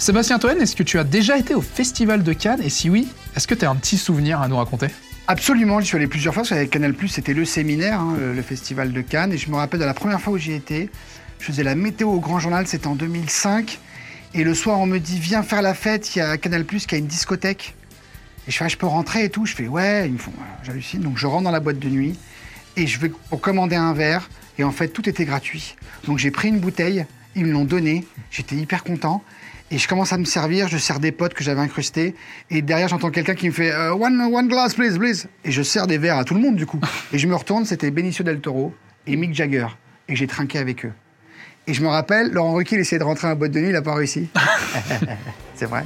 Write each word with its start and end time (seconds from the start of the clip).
Sébastien 0.00 0.38
Toen, 0.38 0.58
est-ce 0.58 0.74
que 0.74 0.82
tu 0.82 0.98
as 0.98 1.04
déjà 1.04 1.36
été 1.36 1.54
au 1.54 1.60
Festival 1.60 2.22
de 2.22 2.32
Cannes 2.32 2.62
Et 2.64 2.70
si 2.70 2.88
oui, 2.88 3.06
est-ce 3.36 3.46
que 3.46 3.54
tu 3.54 3.66
as 3.66 3.70
un 3.70 3.76
petit 3.76 3.98
souvenir 3.98 4.40
à 4.40 4.48
nous 4.48 4.56
raconter? 4.56 4.86
Absolument, 5.28 5.78
j'y 5.78 5.88
suis 5.88 5.96
allé 5.98 6.06
plusieurs 6.06 6.32
fois, 6.32 6.42
parce 6.42 6.48
qu'avec 6.48 6.70
Canal+, 6.70 6.94
c'était 7.06 7.34
le 7.34 7.44
séminaire, 7.44 8.00
hein, 8.00 8.16
le, 8.18 8.32
le 8.32 8.40
Festival 8.40 8.94
de 8.94 9.00
Cannes, 9.02 9.34
et 9.34 9.36
je 9.36 9.50
me 9.50 9.56
rappelle 9.56 9.78
de 9.78 9.84
la 9.84 9.92
première 9.92 10.18
fois 10.18 10.32
où 10.32 10.38
j'y 10.38 10.52
étais, 10.52 10.88
je 11.38 11.44
faisais 11.44 11.62
la 11.62 11.74
météo 11.74 12.08
au 12.08 12.18
Grand 12.18 12.38
Journal, 12.38 12.66
c'était 12.66 12.86
en 12.86 12.94
2005, 12.94 13.78
et 14.32 14.42
le 14.42 14.54
soir 14.54 14.80
on 14.80 14.86
me 14.86 14.96
dit, 14.96 15.18
viens 15.18 15.42
faire 15.42 15.60
la 15.60 15.74
fête, 15.74 16.16
il 16.16 16.20
y 16.20 16.22
a 16.22 16.38
Canal+, 16.38 16.64
qui 16.64 16.94
a 16.94 16.98
une 16.98 17.06
discothèque. 17.06 17.74
Et 18.48 18.50
je 18.50 18.56
fais, 18.56 18.64
ah, 18.64 18.68
je 18.68 18.78
peux 18.78 18.86
rentrer 18.86 19.24
et 19.24 19.28
tout, 19.28 19.44
je 19.44 19.54
fais, 19.54 19.68
ouais, 19.68 20.06
ils 20.06 20.14
me 20.14 20.18
font, 20.18 20.32
j'hallucine, 20.62 21.02
donc 21.02 21.18
je 21.18 21.26
rentre 21.26 21.44
dans 21.44 21.50
la 21.50 21.60
boîte 21.60 21.78
de 21.78 21.90
nuit, 21.90 22.18
et 22.78 22.86
je 22.86 22.98
vais 23.00 23.12
commander 23.42 23.76
un 23.76 23.92
verre, 23.92 24.30
et 24.58 24.64
en 24.64 24.72
fait 24.72 24.88
tout 24.88 25.06
était 25.10 25.26
gratuit. 25.26 25.76
Donc 26.06 26.16
j'ai 26.16 26.30
pris 26.30 26.48
une 26.48 26.58
bouteille, 26.58 27.04
ils 27.36 27.44
me 27.44 27.52
l'ont 27.52 27.66
donnée, 27.66 28.06
j'étais 28.30 28.56
hyper 28.56 28.82
content, 28.82 29.22
et 29.70 29.78
je 29.78 29.86
commence 29.86 30.12
à 30.12 30.18
me 30.18 30.24
servir, 30.24 30.68
je 30.68 30.78
sers 30.78 30.98
des 30.98 31.12
potes 31.12 31.34
que 31.34 31.44
j'avais 31.44 31.60
incrustés, 31.60 32.14
et 32.50 32.62
derrière 32.62 32.88
j'entends 32.88 33.10
quelqu'un 33.10 33.34
qui 33.34 33.46
me 33.46 33.52
fait 33.52 33.70
euh, 33.70 33.92
one, 33.94 34.20
one 34.20 34.48
glass 34.48 34.74
please, 34.74 34.98
please. 34.98 35.28
Et 35.44 35.52
je 35.52 35.62
sers 35.62 35.86
des 35.86 35.98
verres 35.98 36.18
à 36.18 36.24
tout 36.24 36.34
le 36.34 36.40
monde 36.40 36.56
du 36.56 36.66
coup. 36.66 36.80
Et 37.12 37.18
je 37.18 37.26
me 37.26 37.34
retourne, 37.34 37.64
c'était 37.64 37.90
Benicio 37.90 38.24
del 38.24 38.40
Toro 38.40 38.74
et 39.06 39.16
Mick 39.16 39.34
Jagger, 39.34 39.66
et 40.08 40.16
j'ai 40.16 40.26
trinqué 40.26 40.58
avec 40.58 40.84
eux. 40.84 40.92
Et 41.66 41.74
je 41.74 41.82
me 41.82 41.88
rappelle, 41.88 42.30
Laurent 42.32 42.54
Ruquier 42.54 42.76
il 42.76 42.80
essayait 42.80 42.98
de 42.98 43.04
rentrer 43.04 43.28
à 43.28 43.30
la 43.30 43.34
boîte 43.36 43.52
de 43.52 43.60
nuit, 43.60 43.68
il 43.68 43.72
n'a 43.72 43.82
pas 43.82 43.94
réussi. 43.94 44.28
C'est 45.54 45.66
vrai. 45.66 45.84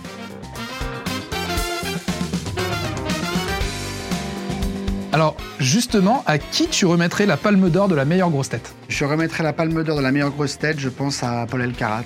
Alors, 5.12 5.36
justement, 5.60 6.24
à 6.26 6.38
qui 6.38 6.66
tu 6.66 6.86
remettrais 6.86 7.24
la 7.24 7.36
palme 7.36 7.70
d'or 7.70 7.86
de 7.86 7.94
la 7.94 8.04
meilleure 8.04 8.30
grosse 8.30 8.48
tête? 8.48 8.74
Je 8.88 9.04
remettrai 9.04 9.44
la 9.44 9.52
palme 9.52 9.84
d'or 9.84 9.96
de 9.96 10.02
la 10.02 10.10
meilleure 10.10 10.32
grosse 10.32 10.58
tête, 10.58 10.80
je 10.80 10.88
pense 10.88 11.22
à 11.22 11.46
Paul 11.48 11.62
Elkarat, 11.62 12.02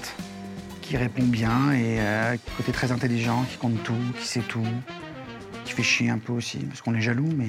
qui 0.88 0.96
répond 0.96 1.22
bien 1.22 1.72
et 1.72 2.00
euh, 2.00 2.36
côté 2.56 2.72
très 2.72 2.92
intelligent, 2.92 3.44
qui 3.50 3.58
compte 3.58 3.82
tout, 3.82 3.92
qui 4.18 4.26
sait 4.26 4.40
tout, 4.40 4.64
qui 5.66 5.74
fait 5.74 5.82
chier 5.82 6.08
un 6.08 6.16
peu 6.16 6.32
aussi, 6.32 6.56
parce 6.60 6.80
qu'on 6.80 6.94
est 6.94 7.02
jaloux, 7.02 7.28
mais, 7.36 7.48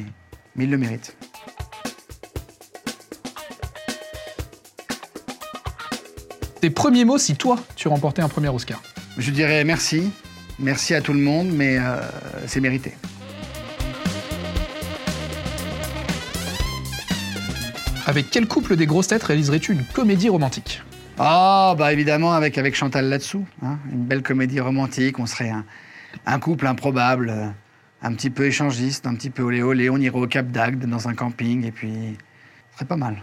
mais 0.57 0.65
il 0.65 0.69
le 0.69 0.77
mérite. 0.77 1.15
Tes 6.59 6.69
premiers 6.69 7.05
mots 7.05 7.17
si 7.17 7.37
toi, 7.37 7.57
tu 7.77 7.87
remportais 7.87 8.21
un 8.21 8.27
premier 8.27 8.49
Oscar 8.49 8.81
Je 9.17 9.31
dirais 9.31 9.63
merci, 9.63 10.11
merci 10.59 10.93
à 10.93 10.99
tout 10.99 11.13
le 11.13 11.21
monde, 11.21 11.47
mais 11.49 11.77
euh, 11.79 11.95
c'est 12.45 12.59
mérité. 12.59 12.93
Avec 18.05 18.31
quel 18.31 18.47
couple 18.47 18.75
des 18.75 18.85
grosses 18.85 19.07
têtes 19.07 19.23
réaliserais-tu 19.23 19.71
une 19.71 19.85
comédie 19.85 20.27
romantique? 20.27 20.81
Ah, 21.21 21.75
bah 21.77 21.91
évidemment, 21.91 22.31
avec, 22.33 22.57
avec 22.57 22.75
Chantal 22.75 23.09
là-dessous. 23.09 23.45
hein. 23.61 23.77
une 23.91 24.05
belle 24.05 24.23
comédie 24.23 24.61
romantique, 24.61 25.19
on 25.19 25.25
serait 25.25 25.49
un, 25.49 25.65
un 26.25 26.39
couple 26.39 26.65
improbable, 26.65 27.29
euh, 27.29 27.47
un 28.01 28.13
petit 28.13 28.29
peu 28.29 28.45
échangiste, 28.45 29.05
un 29.05 29.15
petit 29.15 29.29
peu 29.29 29.43
olé 29.43 29.61
olé. 29.61 29.89
On 29.89 29.97
irait 29.97 30.17
au 30.17 30.27
Cap 30.27 30.47
d'Agde 30.47 30.85
dans 30.85 31.09
un 31.09 31.13
camping, 31.13 31.65
et 31.65 31.71
puis. 31.71 32.17
Ce 32.71 32.75
serait 32.77 32.87
pas 32.87 32.95
mal. 32.95 33.17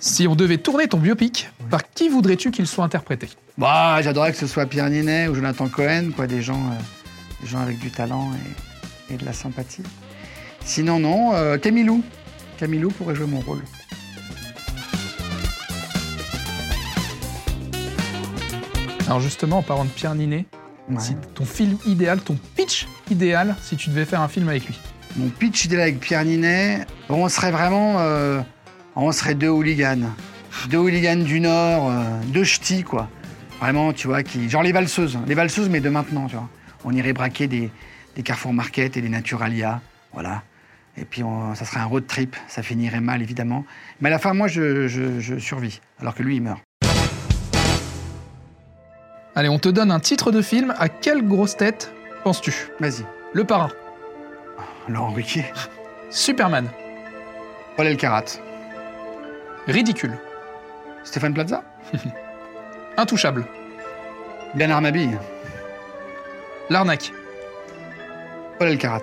Si 0.00 0.26
on 0.26 0.34
devait 0.34 0.58
tourner 0.58 0.88
ton 0.88 0.98
biopic, 0.98 1.50
par 1.70 1.88
qui 1.90 2.08
voudrais-tu 2.08 2.50
qu'il 2.50 2.66
soit 2.66 2.84
interprété? 2.84 3.28
Bah, 3.56 4.02
j'adorerais 4.02 4.32
que 4.32 4.38
ce 4.38 4.48
soit 4.48 4.66
Pierre 4.66 4.90
Ninet 4.90 5.28
ou 5.28 5.34
Jonathan 5.36 5.68
Cohen, 5.68 6.10
quoi, 6.14 6.26
des 6.26 6.42
gens, 6.42 6.60
euh, 6.72 7.40
des 7.40 7.46
gens 7.46 7.60
avec 7.60 7.78
du 7.78 7.90
talent 7.90 8.32
et, 9.10 9.14
et 9.14 9.16
de 9.16 9.24
la 9.24 9.32
sympathie. 9.32 9.84
Sinon, 10.64 10.98
non, 10.98 11.34
euh, 11.34 11.56
Camilou. 11.56 12.02
Camilou 12.58 12.90
pourrait 12.90 13.14
jouer 13.14 13.26
mon 13.26 13.40
rôle. 13.40 13.62
Alors 19.06 19.20
justement, 19.20 19.58
en 19.58 19.62
parlant 19.62 19.84
de 19.84 19.90
Pierre 19.90 20.14
Ninet, 20.14 20.46
Ouais. 20.88 20.96
ton 21.34 21.44
film 21.46 21.78
idéal, 21.86 22.20
ton 22.20 22.36
pitch 22.56 22.86
idéal, 23.10 23.56
si 23.62 23.76
tu 23.76 23.88
devais 23.88 24.04
faire 24.04 24.20
un 24.20 24.28
film 24.28 24.48
avec 24.48 24.66
lui. 24.66 24.78
Mon 25.16 25.28
pitch 25.30 25.64
idéal 25.64 25.80
avec 25.82 26.00
Pierre 26.00 26.24
Ninet, 26.24 26.86
on 27.08 27.28
serait 27.28 27.50
vraiment. 27.50 27.96
euh, 28.00 28.40
on 28.96 29.10
serait 29.12 29.34
deux 29.34 29.48
hooligans. 29.48 30.10
Deux 30.68 30.78
hooligans 30.78 31.16
du 31.24 31.40
Nord, 31.40 31.90
euh, 31.90 32.04
deux 32.26 32.44
ch'tis, 32.44 32.82
quoi. 32.82 33.08
Vraiment, 33.60 33.92
tu 33.92 34.08
vois, 34.08 34.22
qui. 34.22 34.48
Genre 34.50 34.62
les 34.62 34.72
valseuses. 34.72 35.18
Les 35.26 35.34
valseuses, 35.34 35.68
mais 35.70 35.80
de 35.80 35.88
maintenant, 35.88 36.26
tu 36.26 36.36
vois. 36.36 36.48
On 36.84 36.92
irait 36.92 37.12
braquer 37.14 37.46
des, 37.46 37.70
des 38.16 38.22
Carrefour 38.22 38.52
Market 38.52 38.96
et 38.96 39.00
des 39.00 39.08
Naturalia. 39.08 39.80
Voilà. 40.12 40.42
Et 40.96 41.04
puis, 41.04 41.22
on- 41.22 41.54
ça 41.54 41.64
serait 41.64 41.80
un 41.80 41.86
road 41.86 42.06
trip. 42.06 42.36
Ça 42.48 42.62
finirait 42.62 43.00
mal, 43.00 43.22
évidemment. 43.22 43.64
Mais 44.00 44.08
à 44.08 44.12
la 44.12 44.18
fin, 44.18 44.34
moi, 44.34 44.48
je, 44.48 44.86
je, 44.86 45.18
je 45.20 45.38
survis. 45.38 45.80
Alors 46.00 46.14
que 46.14 46.22
lui, 46.22 46.36
il 46.36 46.42
meurt. 46.42 46.60
Allez, 49.36 49.48
on 49.48 49.58
te 49.58 49.68
donne 49.68 49.90
un 49.90 50.00
titre 50.00 50.30
de 50.30 50.42
film. 50.42 50.74
À 50.78 50.88
quelle 50.88 51.26
grosse 51.26 51.56
tête 51.56 51.92
penses-tu? 52.22 52.54
Vas-y. 52.78 53.04
Le 53.32 53.44
parrain, 53.44 53.70
Laurent 54.88 55.10
Ruquier. 55.10 55.44
Superman, 56.10 56.68
Paul 57.76 57.86
Elkarat. 57.88 58.24
Ridicule, 59.66 60.16
Stéphane 61.02 61.34
Plaza. 61.34 61.64
Intouchable, 62.96 63.44
Bernard 64.54 64.82
Mabille. 64.82 65.18
L'arnaque, 66.70 67.12
Paul 68.58 68.68
Elkarat. 68.68 69.02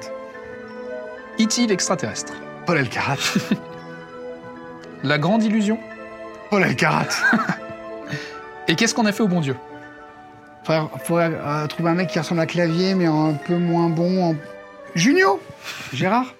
E.T. 1.39 1.67
l'extraterrestre, 1.67 2.33
Paul 2.65 2.77
Elkarat. 2.77 3.17
La 5.03 5.17
grande 5.17 5.43
illusion. 5.43 5.77
Paul 6.49 6.63
Elkarat. 6.63 7.07
Et 8.67 8.75
qu'est-ce 8.75 8.93
qu'on 8.93 9.05
a 9.05 9.11
fait 9.11 9.23
au 9.23 9.27
bon 9.27 9.41
Dieu? 9.41 9.55
Faudrait, 10.63 10.87
faudrait, 11.03 11.31
euh, 11.33 11.67
trouver 11.67 11.89
un 11.89 11.95
mec 11.95 12.09
qui 12.09 12.19
ressemble 12.19 12.41
à 12.41 12.45
Clavier, 12.45 12.93
mais 12.95 13.07
un 13.07 13.33
peu 13.33 13.57
moins 13.57 13.89
bon. 13.89 14.31
En... 14.31 14.35
Junio 14.95 15.39
Gérard? 15.93 16.33